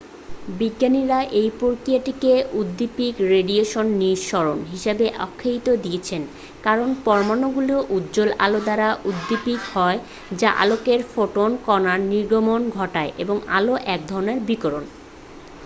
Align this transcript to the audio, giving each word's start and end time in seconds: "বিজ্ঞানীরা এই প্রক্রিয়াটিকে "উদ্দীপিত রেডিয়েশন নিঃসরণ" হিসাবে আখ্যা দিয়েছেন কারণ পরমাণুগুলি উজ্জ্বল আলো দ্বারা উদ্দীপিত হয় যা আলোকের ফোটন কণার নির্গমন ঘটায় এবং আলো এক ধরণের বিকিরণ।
"বিজ্ঞানীরা 0.59 1.19
এই 1.33 1.49
প্রক্রিয়াটিকে 1.59 2.31
"উদ্দীপিত 2.53 3.15
রেডিয়েশন 3.31 3.85
নিঃসরণ" 3.99 4.59
হিসাবে 4.65 5.05
আখ্যা 5.17 5.51
দিয়েছেন 5.83 6.21
কারণ 6.63 6.89
পরমাণুগুলি 7.05 7.75
উজ্জ্বল 7.89 8.29
আলো 8.39 8.59
দ্বারা 8.59 8.87
উদ্দীপিত 9.05 9.61
হয় 9.73 9.99
যা 10.31 10.49
আলোকের 10.55 10.99
ফোটন 11.11 11.51
কণার 11.65 11.99
নির্গমন 12.11 12.61
ঘটায় 12.69 13.11
এবং 13.17 13.37
আলো 13.49 13.73
এক 13.85 14.01
ধরণের 14.07 14.39
বিকিরণ। 14.47 14.83